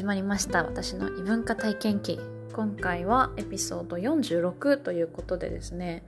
[0.00, 0.64] 始まりました。
[0.64, 2.18] 私の異文化体験記。
[2.54, 6.04] 今回はエピソード46ということでですね。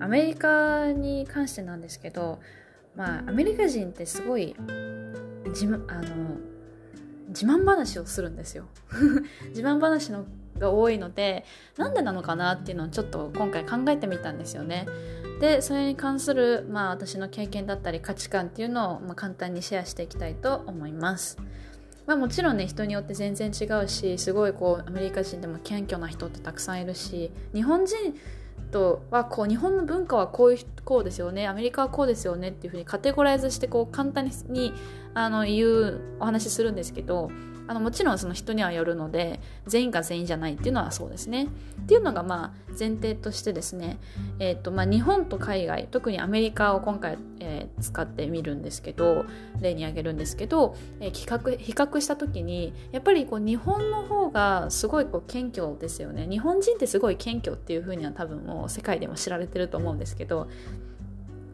[0.00, 2.40] アメリカに関してなんですけど
[2.96, 4.56] まあアメリカ人ってすごい
[5.50, 6.38] 自あの
[7.28, 8.64] 自慢話をするんですよ。
[9.50, 10.24] 自慢話の
[10.58, 11.44] が多いので
[11.76, 14.84] なんでなのかなっていうのをちょっと今回考えてみたんですよね。
[15.40, 21.38] でそれに関する、まあ、私の経験だったり価値観っていうのを、まあ、簡単にシェアしていきたいと思います。
[22.06, 27.96] まあ、もちろんね人によって全然違うしすごいこうアメリカ人でも謙虚な人ってたくさんいるし日本人
[28.70, 34.72] とはこう日本の文化はこういうこうですよねアメリカはこうですよねっていうふうにカテゴライズしてこう簡単に
[35.14, 37.30] あの言うお話しするんですけど
[37.68, 41.48] あのもちろんその人にはよるので全員が全員じゃないっていうのはそうですね。
[41.82, 43.98] っていうのがまあ前提としてですね、
[44.38, 49.24] えーとまあ、日本と海外特にアメリカを今回、えー、使ってみるんですけど
[49.60, 60.48] 例に挙げるんですけど、えー、比較比較した時にやっぱりこう日本の方がすごいこう謙虚ですよね日本人ってすごい謙虚っていうふうには多分もう世界でも知られてると思うんですけど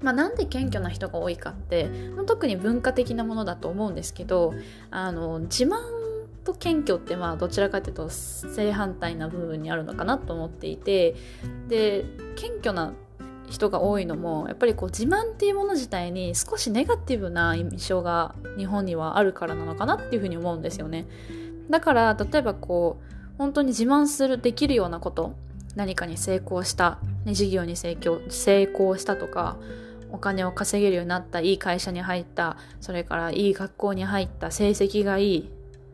[0.03, 1.89] まあ、なんで謙虚な人が多いかって
[2.27, 4.53] 特に文化的なものだと思うんですけど
[4.91, 6.02] あの自慢
[6.45, 11.15] と謙虚ってまあどちらかというと正反対な部分にあるのかなと思っていて
[11.69, 12.05] で
[12.37, 12.95] 謙虚な
[13.49, 21.07] 人が多いのもやっぱりこう自慢っていうもの自体に少しネガティブな印象が日本にはあるからなのかなっていうふうに思うんですよね。
[21.69, 25.35] だから例えばこう本当に自慢するできるようなこと
[25.75, 29.57] 何かに成功した、ね、事業に成功成功したとか
[30.11, 35.51] お金を稼げるようになったいい会社に入ったそれからいい学校に入った成績がいい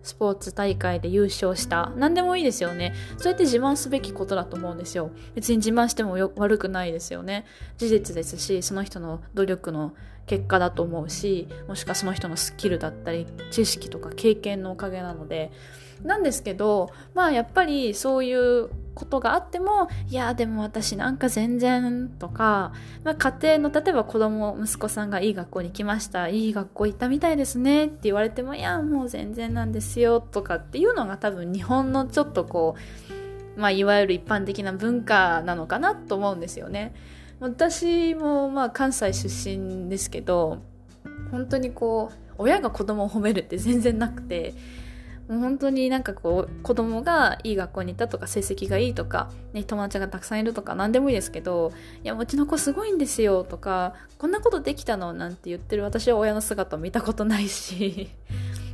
[0.08, 1.92] スポーツ大会で優勝した。
[1.96, 2.94] 何でもいいですよね。
[3.18, 5.10] そうやって自慢すべきことだと思うんですよ。
[5.34, 7.44] 別に自慢しても悪くないですよね。
[7.76, 9.92] 事実ですしその人の努力の
[10.24, 15.52] 結果だと思うしもしくはその人のスキルだったり知識とか経験のおかげなので。
[16.02, 22.72] なんですけどまあやっぱりそういうことがあってもいやでも私なんか全然とか、
[23.04, 32.74] まあ、家庭の例えば子供息子さんがいい学校に来ましたいい学校行ったみたいですねって言われてもいやもう全然なんですよとかっていうのが多分日本のちょっとこ
[33.56, 36.94] う、まあ、いわゆる一般的な文化なのかなと思うんですよね。
[37.40, 40.58] 私もまあ関西出身ですけど
[41.30, 44.54] 本当にこう親が子供を褒めるって全然なくて
[45.28, 51.72] 本当になんかこう子供がいい学校に行ったとか成績がいいとか、ね、友達がたくさんいるとか何でもいいですけど
[52.02, 58.10] いやうちの子すごいんですよとかこんなことできたのなんて言ってる私は親の姿を見たことないし。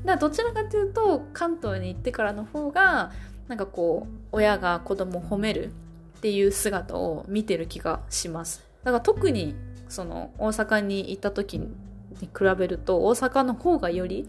[0.05, 3.11] だからどちらかというと関東に行ってからの方が
[3.49, 5.73] なんかこう親が子供を褒める
[6.19, 8.63] っていう姿を見てる気がします。
[8.85, 9.57] だから特に
[9.89, 11.69] その大阪に行った時に
[12.21, 12.29] 比
[12.59, 14.29] べると大阪の方がより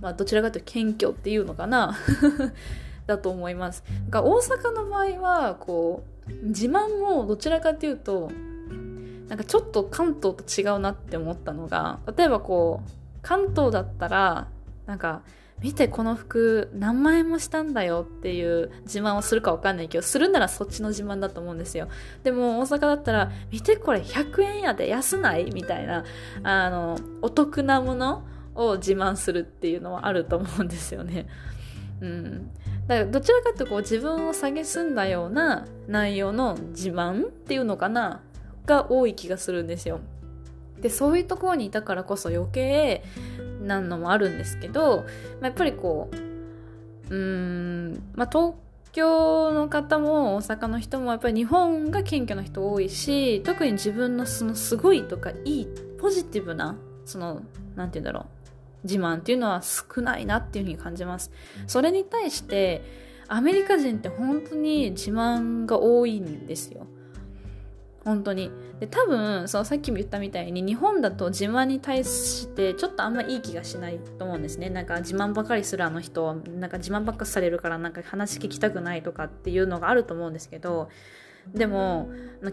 [0.00, 1.96] まあ、どちらかというと謙虚っていうのかな。
[3.06, 3.84] だと思います。
[4.10, 8.30] が大阪の場合はこう自慢もどちらかというと
[9.28, 12.90] なんかちょっと関東と違うなって思ったのが例えばこう
[13.22, 14.48] 関東だったら
[14.86, 15.22] なんか
[15.60, 21.88] 見てこの服何万円もしたんだよっていう自慢をするかわかんないけどするならそっちの自慢だと思うんですよ。
[22.24, 25.50] でも大阪だったら見てこれ100円やで安ない？
[25.52, 26.04] みたいな
[26.42, 28.22] あのお得なもの
[28.56, 31.26] を自慢するっていうのはあると思うんですよね。
[32.00, 32.50] うん、
[32.88, 38.20] だからどちらかというとこう自分を蔑んだような内容の自慢っていうのかな
[38.66, 40.00] が多い気がするんですよ。
[40.80, 43.02] でそういうところにいたからこそ余計
[43.62, 45.06] なのもあるんですけど、
[45.40, 46.16] まあ、やっぱりこう
[47.08, 48.54] うーん、まあ、東
[48.92, 55.68] 京の方も大阪の人もやっぱり日本が謙虚な人多いし特に自分のそのすごいとかいい
[55.98, 57.42] ポジティブなその
[57.74, 58.35] 何て言うんだろう
[58.84, 61.30] 自慢っていうのは少ないなっていうふうに感じます。
[61.66, 62.82] それに対して
[63.28, 66.86] アメリカ人って本当に自慢が多いんですよ。
[68.06, 68.52] 本当に。
[68.78, 74.70] で、多分、そのさっきも言ったみたいに、日本だと自慢に対してちょっとあんまいい気がしないと思うんですね。
[74.70, 80.88] なんか自慢ばかりするあの人は、なんか自慢ばっかされるからなんか話聞きたくないとかっていうのがあると思うんですけど、
[81.54, 82.08] でも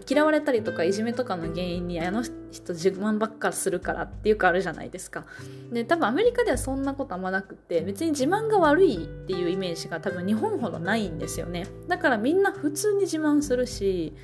[0.08, 5.24] 嫌われたりとかいじめとかの原因にあの人自慢ばっかするからっていうかあるじゃないですか。
[5.72, 11.66] で多分アメリカではそんなことあんまなくて別に自慢が悪いっていうイメージが多分日本ほどないんですよね。
[11.88, 14.14] だからみんな普通に自慢するし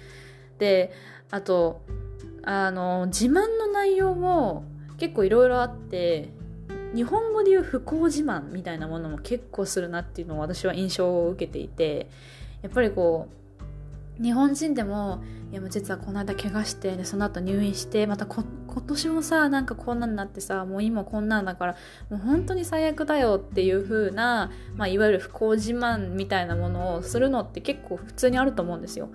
[0.59, 0.93] で
[1.31, 1.83] あと
[2.43, 4.65] あの自慢の内容も
[4.99, 6.31] 結構いろいろあって
[6.95, 12.09] 日本語で言う不幸自慢みたいなものも結構するなっていうのを私は印象を受けていて
[12.63, 13.40] やっぱりこう
[14.23, 18.45] 日本人でもいやもう実はこの間怪我してでその後入院してまた今
[18.87, 21.77] 年もさなんかこんなになってさもう今こんなんだから
[22.11, 29.09] もう本当に最悪だよっていう風な、まあ、いわゆる不幸自慢みたいなものをするのって結構普通にあると思うんですよ。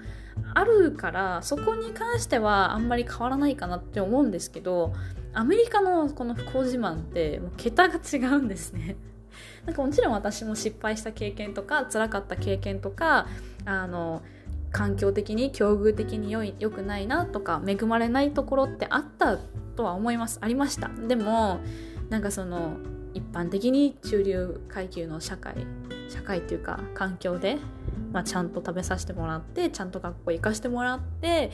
[0.54, 4.94] あるからそこに関してはあんまり変わらないかなって思うんですけど
[5.34, 8.98] アメリカのこの不幸自慢ってもう桁が違うんですね。
[9.66, 13.28] なんかもちろん私も失敗した経験とか辛かった経験とか
[13.66, 14.22] あの
[14.76, 19.38] 環境的に境遇的に良い良くないなとか恵まれないところってあった
[19.78, 20.38] とは思います。
[20.42, 20.90] ありました。
[20.90, 21.60] でも
[22.10, 22.74] なんかその
[23.14, 25.56] 一般的に中流階級の社会
[26.10, 27.58] 社会っていうか環境で、
[28.12, 31.52] まあ、ちゃんと食べさせてもらってちゃんと学校行かしてもらって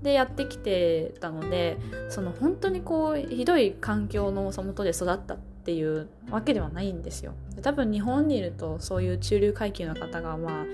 [0.00, 1.76] でやってきてたので
[2.08, 7.34] その本当にこうひどい環境のそもとで育ったっていうわけではないんですよ。
[7.60, 10.64] 多分日本にいるとそういう中流階級の方がまあ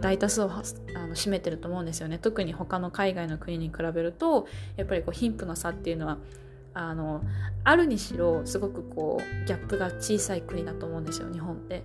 [0.00, 2.18] 大多数をあの占めてると思うんですよね。
[2.18, 6.18] 特に他の海外の国に比べるとやっぱりこう貧富の差っていうのは
[6.74, 7.22] あの
[7.64, 11.84] あるにしろすごくこうギャップが小さい国だと思うんですよ日本って。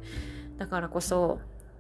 [0.58, 1.40] だからこそ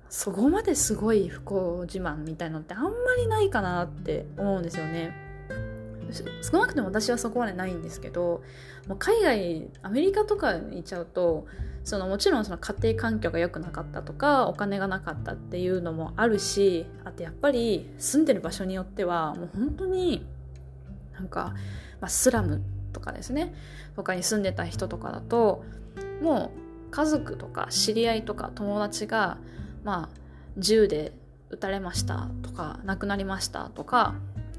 [0.09, 5.24] そこまですごい不幸自慢みたいのってあんまりないかなって思うんですよね。
[6.41, 8.43] 少なくとも私はそこまでないんですけど
[8.87, 11.47] もう海外アメリカとかに行っちゃうと
[11.83, 20.25] そのもちろんその家庭環境が良くなかったとかお金がなかったっていうのもあるしあとやっぱり住んでる場所によってはもう本当に
[21.13, 21.53] なんか、
[22.01, 22.61] まあ、スラム
[22.91, 23.53] とかですね。
[23.95, 25.63] とかに住んでた人とかだと
[26.21, 26.51] も
[26.87, 29.37] う家族とか知り合いとか友達が
[29.83, 30.19] まあ
[30.57, 31.13] 銃で
[31.49, 34.15] 撃たれましたとか亡くなりましたとか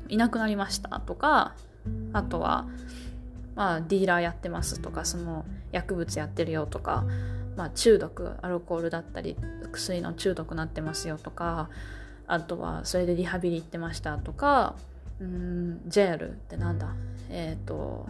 [0.08, 1.54] いなくなりましたとか
[2.12, 2.66] あとは
[3.54, 7.04] まあディーラーやってますとかその薬物やってるよとか、
[7.56, 9.36] まあ、中毒アルコールだったり
[9.72, 11.70] 薬の中毒なってますよとか
[12.26, 14.74] あとはそれでリハビリ行ってましたとか
[15.20, 16.94] うんジェールってなんだ？
[17.30, 18.06] えっ、ー、と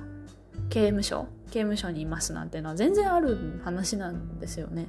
[0.70, 1.26] 刑務所？
[1.50, 4.88] 刑務所にいますなんていうのは全然ある話なんですよね。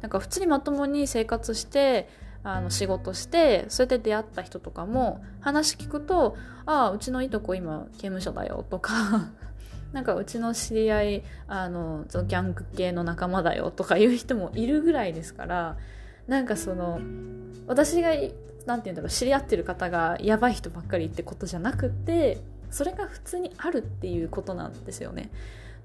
[0.00, 2.08] なんか普通にまともに生活して
[2.44, 6.36] あの仕事してそれで出会った人とかも話聞くと
[6.66, 9.30] 「ああうちのいとこ今刑務所だよ」とか
[9.92, 15.76] なんかうちの知り合いあのギャング系の仲間だよとかいう人もいるぐらいですから
[16.26, 17.00] なんかその
[17.66, 18.10] 私が
[18.66, 22.38] 何て言うんだろう知り合ってる方がやばい人ばっかりってことじゃなくて
[22.70, 25.30] それが普通にあるっていうことなんですよね。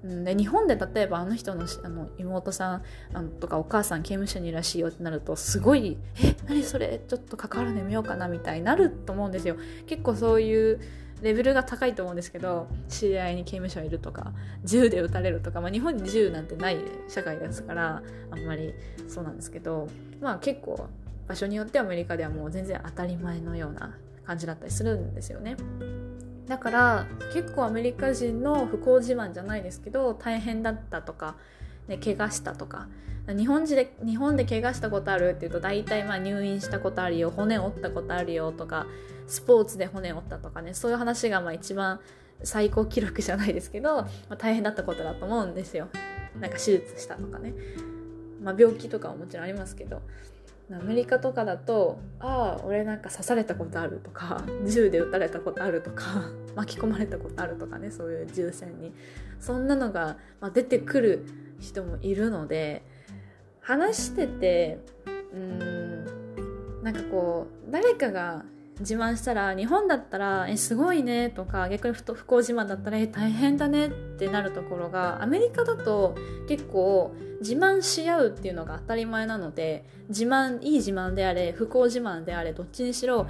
[0.04, 2.82] で日本で例えばあの人のあの妹さん
[3.14, 7.00] あのとかお母さん刑務所にいらしいよってなるとすごい「え何それ？
[7.08, 9.56] ちょっと関わるのやめようかな」みたいになると思うんですよ。
[9.86, 10.80] 結構そういう
[11.20, 16.78] レベルが高いと思うんですけど知り合いに刑務所いるとか銃で撃たれるとか、まあ、日本に銃なんてない
[17.08, 18.72] 社会ですからあんまり
[19.08, 19.88] そうなんですけど
[20.20, 20.86] まあ結構
[21.26, 25.56] 場所によってアメリカではもう全然当たり前のような感じだったりするんですよね。
[26.48, 31.36] だから結構アメリカ人の不幸自慢じゃないですけど大変だったとか、
[31.86, 32.88] ね、怪我したとか
[33.28, 38.86] 日本で日本で怪我したことあるっていうと大体まあ入院したことあるよ骨折ったことあるよとか
[39.26, 42.00] スポーツで骨折ったとかねそういう話がまあ一番
[42.42, 45.88] 最高記録じゃないですけど、まあ、大変だったことだと思うんですよ。
[46.40, 47.52] なんか手術したとかね、
[48.40, 50.02] まあ、病気とかはもちろんありますけど。
[50.70, 58.92] アメリカとかだと「ああ俺なんか刺されたことある」とか「銃で撃たれたことある」とか「巻き込まれたことある」とかねそういう銃戦に。
[59.40, 61.24] そんなのが、まあ、出てくる
[61.60, 62.82] 人もいるので
[63.60, 64.80] 話してて
[65.32, 66.04] うん
[66.82, 68.44] なんかこう誰かが
[68.80, 76.16] 自慢したら日本だったら「えすごいね」とか逆に不幸自慢だったら「え大変だね」ってなるところがアメリカだと
[76.48, 83.26] 結構自慢し合うっていうのが当たり前なので自慢いい自慢であれ不幸自慢であれどっちにしろ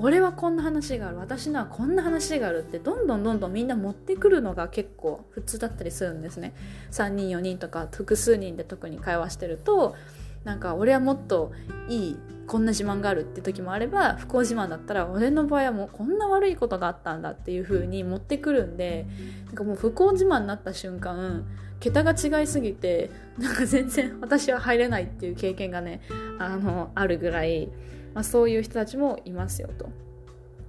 [0.00, 6.54] 俺はこんな話がある私のはこんな話があるってどんどんどんどんみんな持ってくるのが結構普通だったりするんですね。
[6.92, 9.96] 3人4人とか複数人で特に会話してると
[10.44, 11.52] なんか俺はもっと
[11.88, 12.16] いい
[12.48, 19.06] こんな自慢があるって時もあれば不幸自慢だったら俺の場合はもうこんな悪いことがあったんだっていう風に持ってくるんで
[19.46, 21.44] なんかもう不幸自慢になった瞬間
[21.78, 26.00] 桁が違いすぎてなんか全然私は入れないっていう経験がね
[26.38, 27.68] あのあるぐらい、
[28.14, 29.90] まあ、そういう人たちもいますよと。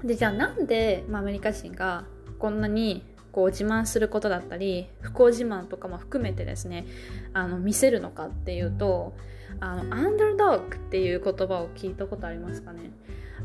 [0.03, 2.05] でじゃあなんで、まあ、アメリカ人が
[2.37, 6.85] こんなにこう自慢することだったり不幸自慢とかも含めてですね
[7.33, 9.13] あの見せるのかっていうと
[9.59, 12.91] あのアンダードッグっていう言葉を聞いたことありますかね？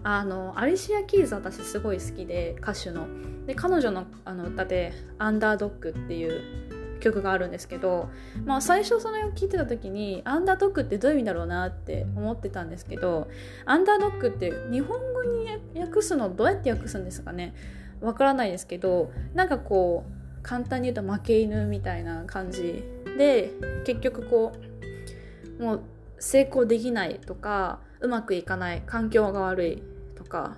[0.02, 3.06] あのアリシア・キーズ私すごい好きで歌手の。
[3.46, 6.40] で彼女のあの歌で「アンダードッグ」っていう
[7.00, 8.08] 曲があるんですけど、
[8.46, 13.28] まあ、最初それを聞いてた時にアンダードッグってどういう意味だろうなって思ってたんですけど
[13.66, 15.46] アンダードッグって日本語に
[15.78, 17.54] 訳すのどうやって訳すんですかね？
[18.00, 22.82] わからないですけどなんかこう簡単に言うと負け犬みたいな感じ
[23.18, 23.52] で
[23.84, 24.52] 結局こ
[25.58, 25.80] うもう
[26.18, 29.82] 成功できないとかうまくいかない環境が悪い
[30.16, 30.56] とか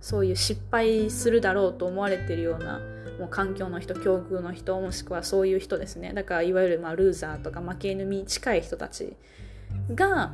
[0.00, 2.80] そういう失敗するだろうと思われてるような
[3.18, 6.12] もう環境の人境遇の人もしくはそういう人ですね。
[6.12, 9.16] だからいわゆるまあルーザーとか負け犬に近い人たち
[9.94, 10.32] が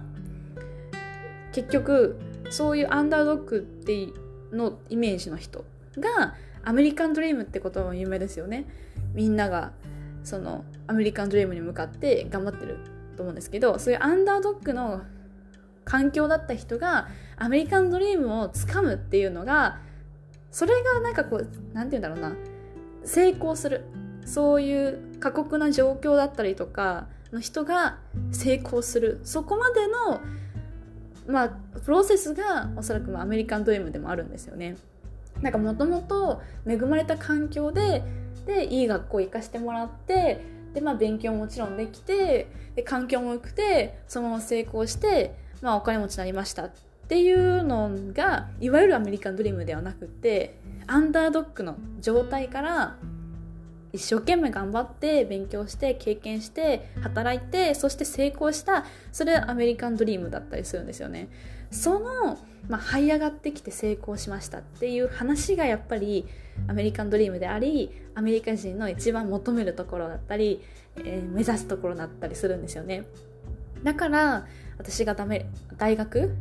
[1.53, 2.19] 結局
[2.51, 4.09] そういうアンダードッグって
[4.53, 5.65] のイメージの人
[5.99, 8.67] がアメリカンドリームってことも有名ですよね。
[9.15, 9.73] みんなが
[10.25, 12.79] そのアメリカンドリームに向かって頑張ってる。
[13.15, 15.03] と思うんですけどそういうアンダードッグの
[15.85, 19.79] 環境だった人がアメリカンドリームをつかむっていうのが
[20.51, 22.37] それがなんかこう何て言うんだろうな。
[23.05, 23.85] 成功する。
[24.25, 27.99] そういう過酷な状況だったりとかの人が
[28.31, 29.21] 成功する。
[29.25, 30.21] そこまでの
[31.27, 31.49] まあ
[31.81, 34.77] プロセスがおそらくアメリカンドリームでもあるんですよね。
[35.43, 38.05] なんかもともと恵まれた環境で
[38.47, 40.41] でいい学校行かしてもらって
[40.75, 46.71] で、まあ、勉強ももちろんできてで環境も良くてそのまま成功して、まあ、お金持ちになりましたっ
[47.09, 52.97] ていうのがいわゆるアメリカンドリームではなくてアンダードッグの状態から
[53.95, 61.29] 一生懸命頑張って勉強して経験して働いてそして成功したそれアメリカンドリームだったりするんですよね。
[61.71, 66.27] その、まあ、這い上がってきて成功しましたっていう話がやっぱり
[66.67, 70.61] アメリカンドリームでありアメリカ人の一番求めるところだったり、
[70.97, 73.05] えー、目指すところだったりするんですよね。
[73.85, 74.47] だから
[74.79, 75.47] 私がダメ
[75.77, 76.35] 大学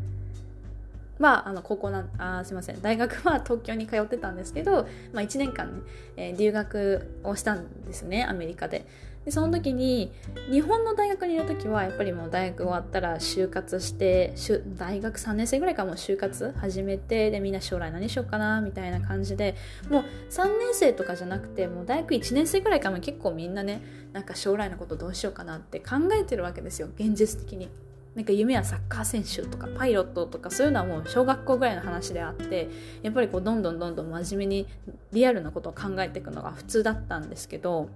[1.19, 5.81] はああの高校なあすいません大学は東京に通ってたんですけど、まあ、1年間ね、
[6.17, 8.85] えー、留学をしたんですねアメリカで
[9.25, 10.11] でその時に
[10.51, 14.33] 日本の大学にいる時はやっぱりもう大学終わったら就活して
[14.75, 19.55] 大学3年生ぐらいからもう就活始めてでみんな将来何しようかなみたいな感じで
[19.89, 27.69] もう3年生とかじゃなくてもう大学1年生ぐらいからも結構みんなねなんか将来のことどうしようかなって考えてるわけですよ現実的に。
[28.15, 32.69] なんか夢はサッカー選手とかパイロットとかそういうのはもう小学校ぐらいの話であって
[33.01, 34.67] やっぱりこうどんどんどんどん真面目に
[35.11, 37.89] リアルなことを考えていくのが普通だったんですけど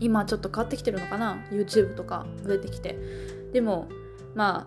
[0.00, 2.96] 今ちょっと変わってきてるのかな？YouTube とか増えてきて。
[3.52, 3.88] でも
[4.34, 4.66] まあ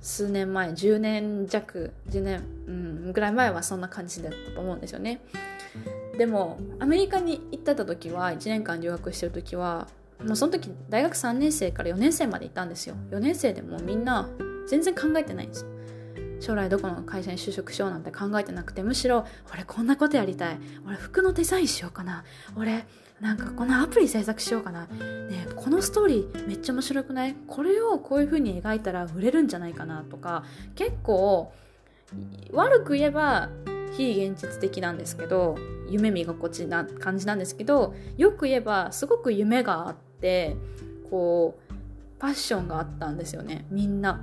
[0.00, 5.20] 数年前10年弱10年、うん、ぐらい前はそんな感じだったと思うんですよね。
[6.16, 9.86] でもアメリカに行ってた時は1年間留学してる時は
[10.24, 12.96] もうその時大学3年生から4年生までいたんですよ。
[13.10, 14.28] 4年生でもみんな
[14.66, 15.70] 全然考えてないんですよ。
[16.40, 20.58] 将来どこの会社に就職しようなんて考えてなくてむしろ俺こんなことやりたい。
[20.86, 22.24] 俺服のデザインしようかな。
[22.56, 22.84] 俺
[23.20, 24.86] なんかこのアプリ制作しようかな。
[24.86, 27.34] ねこのストーリーめっちゃ面白くない？
[27.46, 30.44] これをこういう風に描いたら売れるんじゃないかなとか
[30.74, 31.52] 結構
[32.52, 33.50] 悪く言えば
[33.92, 35.56] 非現実的なんですけど
[35.88, 40.56] 夢見心地な感じなんですけどよく言えばすごく夢があってって
[41.10, 41.74] こう
[42.18, 44.20] パッションがあったんですよねみんな。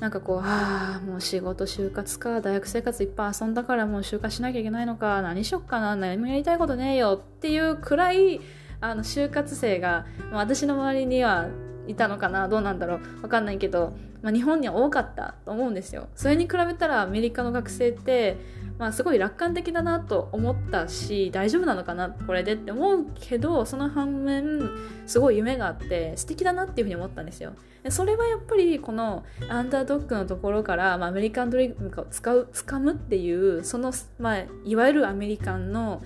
[0.00, 8.40] なんかこう、ああ、もう仕事、就活か、大学生活いっぱい遊んだからもう就活しなきゃいけないのか、何しよっかな、何もやりたいことねえよっていうくらい、
[8.80, 11.48] あの、就活生が、ま、私の周りには
[11.88, 16.06] いたのかな、どうなんだろう、わかんないけど、まあ、日本には多かったと思うんですよ。
[16.14, 18.36] それに比べたらアメリカの学生って、
[18.78, 24.70] まあ、すごい楽観的だなと思ったし大丈夫なのかなこれでって思うけどその反面
[25.06, 36.02] すごい夢があって素敵だなっていうふうに思ったんですよでそれはやっぱりこのアンダードッグのところから、まあ、アメリカンドリームを使う掴むっていうその、まあ、いわゆるアメリカンの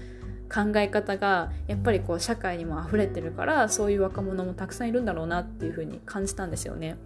[0.53, 6.99] 考え方がやっぱりこう社会にも溢れてるからそういう若者もたくさんいるんだろうなっていうふうに感じたんですよね。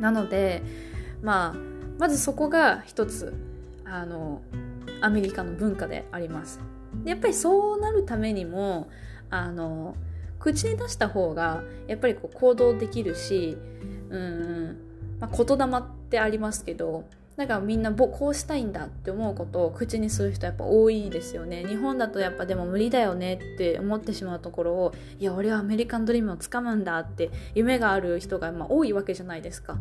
[0.00, 0.62] なので
[1.22, 1.56] まあ
[1.98, 3.32] まずそこが一つ
[3.92, 4.40] あの
[5.02, 6.60] アメリカの文化であります。
[7.04, 8.88] でやっぱりそうなるためにも
[9.28, 9.94] あの
[10.38, 13.56] 口に出した方がやっぱりこう行動できるし
[14.10, 14.76] うん、
[15.20, 17.04] まあ、言霊ってありますけど
[17.36, 21.64] だかみんなこうしたいんだって思うことを口にする人やっぱ多いですよね。
[21.64, 29.76] 日本だとやっぱでも無理だよねって思ってしまうところをいや俺はアメリカンドリームをつかむんだって夢がある人がま多いわけじゃないですか。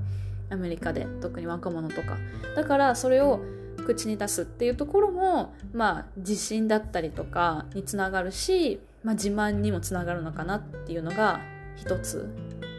[0.50, 2.18] アメリカで特に若者とか。
[2.56, 3.39] だからそれを
[3.81, 11.41] 口に出すっていうところもまあ自信だったりとかにつながるし、まあ、自慢にもつながるのかなっていうのが
[11.75, 12.29] 一つ。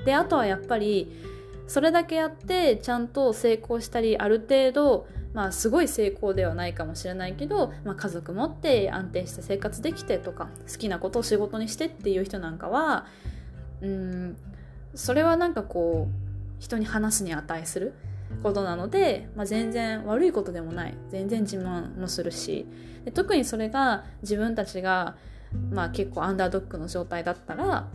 [0.05, 1.13] であとはやっぱり
[1.67, 13.07] それだけやってちゃんと成功したりある程度まあすごい成功ではないかもしれないけど、まあ、家族持って安定して生活できてとか好きなことを仕事にしてっていう人なんかは
[13.81, 14.37] うん
[14.95, 17.95] それはなんかこう人に話すに値する。
[18.43, 20.95] ことなので、まあ、全然悪いことでもない。
[21.11, 22.67] 全然自慢もするし。
[23.05, 25.17] で特にそれが自分たちが、
[25.71, 27.89] まあ、結構アンダードッグの状態だったら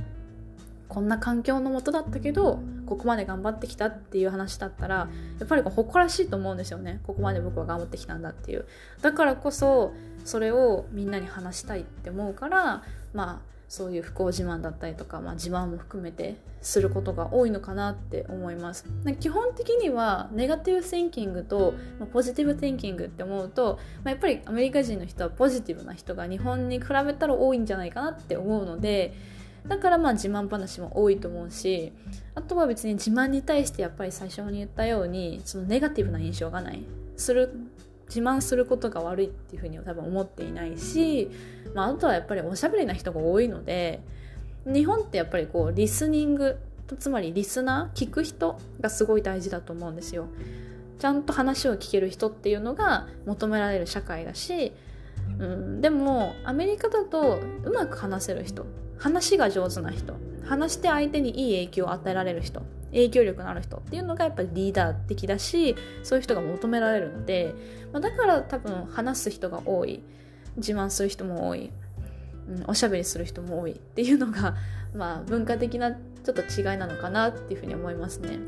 [0.87, 7.01] こんな環境のもとだったけどここまで頑張ってきたっていう話だったらやっぱりこう誇らしいと思うんですよね。
[7.03, 8.65] ここまで僕は頑張ってきたんだっていう。
[9.01, 18.85] だからこそそれをみんなに話したいって思うからまあそういう不幸自慢だったりとか、まあ、自慢も含めてすることが多いのかなって思います。
[19.19, 21.73] 基本的にはネガティブシンキングと、
[22.13, 29.13] ポジティブシンキングって思うと、まあ、やっぱりアメリカ人の人はポジティブな人が日本に比べたら多いんじゃないかなって思うので
[29.67, 31.91] だからまあ自慢話も多いと思うし
[32.35, 36.83] あとは別に自慢に対してやっぱり最初に言ったようにそのネガティブな印象がない
[37.17, 37.53] する
[38.07, 41.29] 自慢することが悪いっていうふうには多分思っていないし、
[41.73, 44.01] まあ、あとはやっぱりおしゃべりな人が多いので
[44.65, 46.57] 日本ってやっぱりこうリスニング
[46.99, 50.27] つまりリスナー聞く人がすごい大事だと思うんですよ。
[50.99, 54.73] ちゃんと話を聞ける人っていうのが求められる社会だし、
[55.37, 58.65] うん、でもアメリカだとうまく話せる人
[58.97, 67.53] 話が上手な人話して相手にいい影響を与えられる人影響力のある人っていうのがやっぱりリーダー的だしそういう人が求められるので、
[67.91, 70.01] まあ、だから多分話す人が多い。
[70.57, 71.71] 自慢する人も多い、
[72.49, 74.55] うん、おしゃべりする人も多いっていうのが、
[74.93, 78.39] まあ、文化的なちょっと違いなのかなっていうふうに思いますね。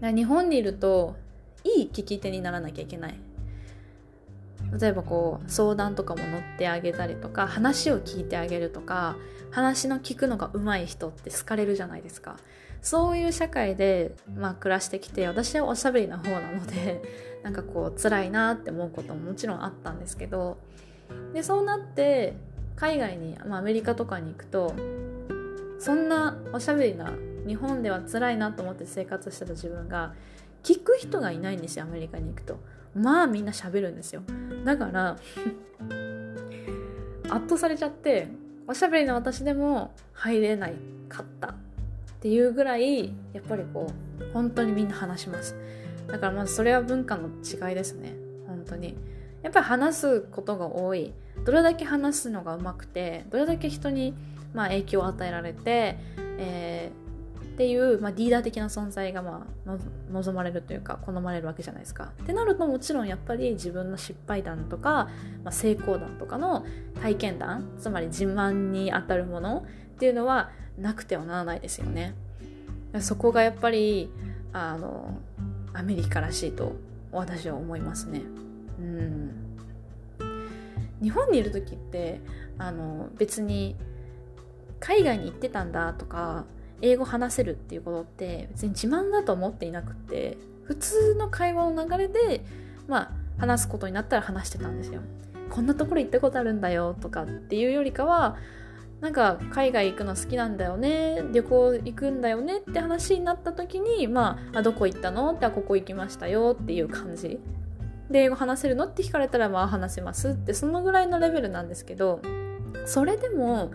[0.00, 1.16] 日本にいると
[1.64, 3.18] いい聞き手にならなきゃいけない。
[4.80, 9.16] 例えばこう相談とかも乗ってあげたりとか話を聞いてあげるとか
[9.50, 12.36] 話の聞くのが上手い人って好かれるじゃないですか。
[12.82, 17.02] そういう社会で、まあ、暮らしてきて私はおしゃべりな方なので
[17.42, 20.58] なんかこう辛いなって思うことももちろんあったんですけど
[21.32, 22.36] でそうなって
[22.76, 24.74] 海外に、まあ、アメリカとかに行くと
[25.78, 27.12] そんなおしゃべりな
[27.46, 30.14] 日本では辛いなと思って生活してた自分が
[30.62, 32.58] 聞く人がいないんですよアメリカに行くと。
[32.94, 34.22] まあみんな喋るんですよ。
[34.64, 35.16] だから
[37.30, 38.28] 圧倒されちゃって
[38.66, 40.74] おしゃべりの私でも入れない
[41.08, 41.54] かった
[42.18, 45.56] っていうぐらいやっぱりこう本当にみんな話します。
[46.06, 48.14] だからまずそれは文化の違いですね。
[48.46, 48.96] 本当に。
[49.42, 51.12] やっぱり話すことが多い。
[51.44, 54.14] どれだけ話すのがうまくてどれだけ人に
[54.52, 55.96] まあ影響を与えられて、
[56.38, 57.08] えー
[57.58, 59.76] っていう、まあ、リーダー的な存在が、まあ、
[60.12, 62.12] 望まれるというか好まれるわけじゃないですか。
[62.22, 65.08] ってなるともちろんやっぱり自分の失敗談とか、
[65.42, 66.64] まあ、成功談とかの
[67.02, 72.14] 体験談つまり自慢にあたるものっていうのはなくてはならないですよね。
[73.00, 74.10] そこがやっぱり
[74.52, 75.18] あの
[75.74, 76.76] アメリカらしいと
[77.12, 78.22] 私は思いますね。
[78.78, 79.48] うん
[81.02, 82.20] 日本にいる時って
[82.58, 83.76] あの別に
[84.80, 86.44] 海外に行ってたんだとか
[86.80, 92.44] 英語話せるっていうことって別に自慢だと思っていなくて普通の会話の流れで
[92.86, 95.00] まあ話すことになったら話してたんですよ。
[95.50, 98.36] こんなところ行ったことあるんだよとかっていうよりかは
[99.00, 105.32] なんか海外行くの好きなんだよね旅行行くんだよねって話になった時にまああどこ行ったの？
[105.32, 107.38] ってあここ行きましたよっていう感じ。
[108.10, 108.86] で英語話せるの？
[108.86, 112.20] って聞かれたらまあ話せますってそのぐらいのレベルなんですけど
[112.86, 113.70] それでも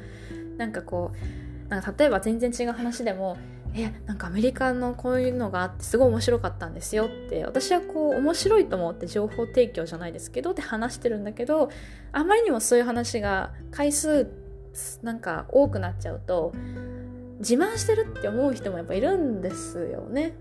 [0.58, 1.12] なんかこ
[1.68, 3.38] うなんか例えば全然違う話でも
[3.76, 11.70] えなんかアメリカのこういうのがあってすごい面白かったんですよって私はこう面白いと思って情報提供じゃないですけどって話してるんだけど
[12.12, 14.28] あまりにもそういう話が回数
[15.02, 16.54] なんか多くなっちゃうと
[17.40, 20.36] 自慢してるって思う人もやっぱいるんですよね。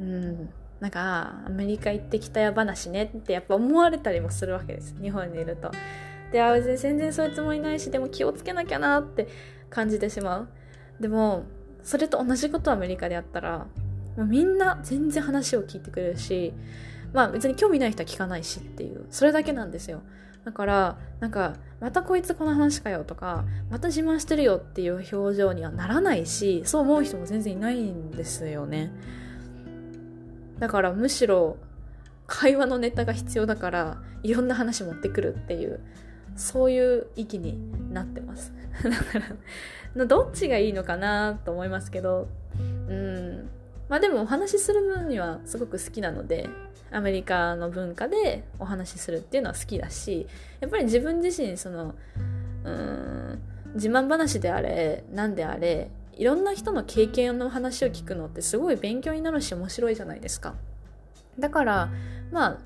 [0.00, 0.48] うん。
[0.80, 4.94] なんかアメリカ行ってきたや話ねってやっぱ思われたりもするわけです。
[5.00, 5.70] 日本にいると。
[6.32, 9.28] であ全然そういうつもりないしでも気をつけなきゃなって
[9.70, 10.48] 感じてしまう。
[11.00, 11.44] でも
[11.82, 13.66] それと同じことアメリカでやったら
[14.16, 16.52] もうみんな全然話を聞いてくれるし
[17.12, 19.06] まあ別に興味ない人は聞かないしっていう。
[19.10, 20.02] それだけなんですよ。
[20.44, 28.92] だからなんかまたこいつこの話かよとかまた自慢してるよっていう表情にはならないしそう思う人も全然いないんですよね。
[30.58, 31.56] だからむしろ
[32.26, 35.80] 会話のネタが必要だからいろんな話持ってくるっていう
[36.36, 37.58] そういう域に
[37.92, 38.52] なってます。
[38.82, 39.36] だか
[39.94, 42.28] らどっちがいいのかなと思いますけど
[42.88, 43.48] うん。
[43.88, 46.48] まあでもお話しする分にはすごく好きなので
[46.94, 50.26] アメリカの文化でお話しするっていうのは好きだし
[50.60, 51.94] やっぱり自分自身その
[52.64, 53.42] うん
[53.74, 60.54] 自慢話であれ何であれいろんな人の経験の話を聞くのってすごい勉強になるし面白いじゃないですか。
[61.38, 61.90] だから
[62.30, 62.58] まあ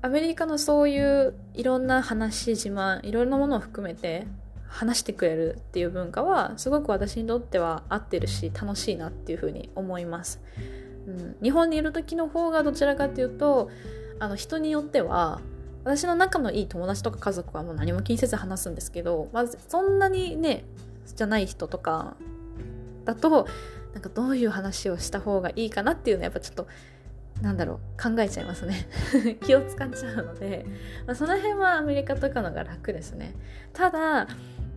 [0.00, 4.26] アメリカのそういういろんな話自慢いろんなものを含めて
[4.68, 10.40] 話してくれるっていう文化はすごく私にとっては合ってるし楽しいなっていうふうに思います、
[11.06, 13.70] うん、日本にいる時の方がどちらかっていうと
[14.18, 15.40] あの人によっては
[15.84, 20.64] 私の仲のいい友達とか家族はもう何も気にせず話すんですけど、まずそんなにね
[21.14, 22.16] じゃない人とか
[23.04, 23.46] だと
[23.92, 26.66] なんかどういう話をした方がいいかなっていうのはやっぱちょっと
[27.40, 28.88] なんだろう考えちゃいますね。
[29.46, 30.66] 気を使っちゃうので、
[31.06, 33.34] まあ、その辺はアメリカとかのが楽ですね。
[33.72, 34.26] ただ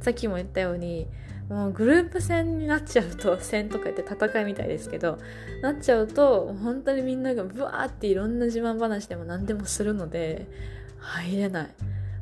[0.02, 1.08] さっきも言ったように
[1.50, 5.18] もうグループ戦になっちゃうと戦とか言って戦いみたいですけど
[5.64, 10.48] なっちゃうと本当にみんながブワーっていろんな自慢話でも何でもするので
[11.00, 11.70] 入れない。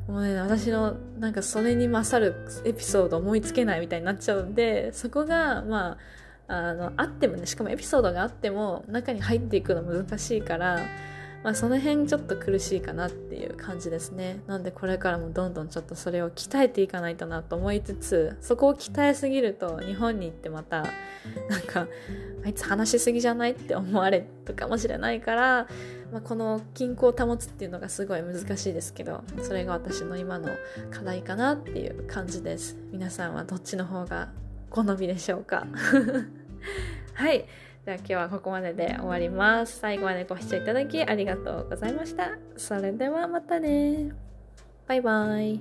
[0.08, 5.98] もうね私のなんかそれに勝るエピソード思いつけないみたいになっちゃうんでそこがま
[6.48, 10.80] ああのあってもねしかもエピソードがあっても中に入っていくの難しいから
[11.44, 14.40] まあ、その辺ちょっと苦しいかなっていう感じですね。
[14.46, 20.82] なんでこれからもどんどんちょっとそれを鍛えていかないとなと思いつつそこを鍛えすぎると日本に行ってまた
[21.48, 21.86] なんか
[22.44, 25.68] あいつ話しすぎじゃないって思われるかもしれないから、
[26.12, 30.48] まあ、この均衡を保つっていうのがすごい難しいですけどそれが私の今の
[30.90, 32.76] 課題かなっていう感じです。
[32.90, 34.30] 皆さんはどっちの方が
[34.70, 35.66] 好みでしょうか？
[37.14, 37.46] はい。
[37.88, 39.78] では今日はここまでで終わります。
[39.78, 42.32] 最後までご視聴いただきありがとうございました。
[42.54, 44.12] それではまたね。
[44.86, 45.58] バイバイ。